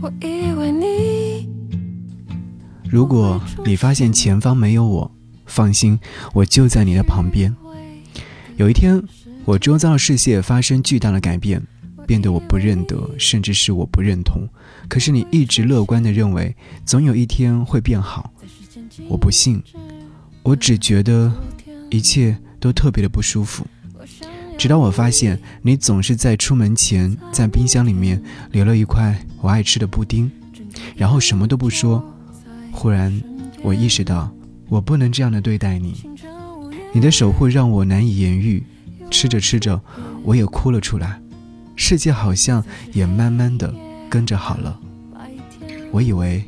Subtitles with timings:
[0.00, 1.48] 我以为你
[2.88, 5.10] 如果你发现前方没有我，
[5.44, 5.98] 放心，
[6.32, 7.54] 我就在你的旁边。
[8.56, 9.02] 有一天，
[9.44, 11.60] 我周遭的世界发生巨大的改变，
[12.06, 14.48] 变得我不认得，甚至是我不认同。
[14.88, 16.54] 可是你一直乐观地认为，
[16.84, 18.32] 总有一天会变好。
[19.08, 19.60] 我不信，
[20.44, 21.32] 我只觉得
[21.90, 23.66] 一切都特别的不舒服。
[24.58, 28.20] 直到我发现你总是在出门前在冰箱里面
[28.50, 30.28] 留了一块我爱吃的布丁，
[30.96, 32.04] 然后什么都不说。
[32.72, 33.22] 忽然，
[33.62, 34.30] 我意识到
[34.68, 35.94] 我不能这样的对待你。
[36.92, 38.62] 你的守护让我难以言喻。
[39.10, 39.80] 吃着吃着，
[40.22, 41.18] 我也哭了出来。
[41.76, 42.62] 世界好像
[42.92, 43.74] 也慢慢的
[44.10, 44.78] 跟着好了。
[45.90, 46.44] 我以为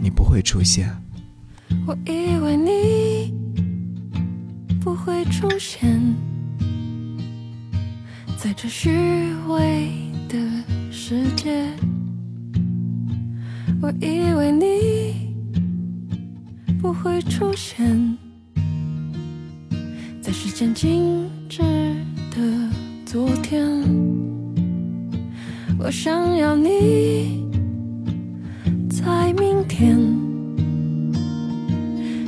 [0.00, 0.94] 你不会出现。
[1.86, 3.34] 我以为你
[4.80, 6.00] 不会出现
[8.44, 8.90] 在这虚
[9.48, 9.88] 伪
[10.28, 10.36] 的
[10.90, 11.66] 世界。
[13.80, 15.32] 我以为你
[16.78, 18.18] 不会出现
[20.20, 21.62] 在时间静止
[22.32, 22.68] 的
[23.06, 23.66] 昨天，
[25.78, 27.48] 我想要你
[28.90, 29.98] 在明天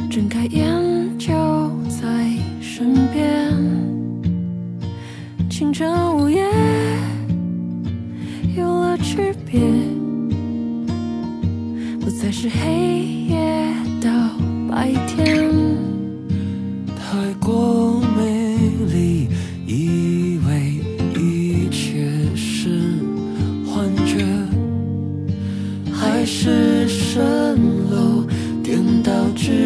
[0.09, 0.67] 睁开眼
[5.59, 6.45] 清晨午夜
[8.59, 9.59] 有了区别。
[11.99, 13.39] 不再是黑夜
[13.99, 14.11] 到
[14.69, 15.51] 白天，
[16.95, 18.59] 太过美
[18.93, 19.29] 丽，
[19.67, 20.75] 以为
[21.19, 23.01] 一切是
[23.65, 24.27] 幻觉，
[25.91, 27.19] 还是蜃
[27.91, 28.27] 楼
[28.63, 29.66] 颠倒直